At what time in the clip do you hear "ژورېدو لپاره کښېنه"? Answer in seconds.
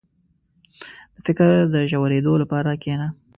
1.91-3.07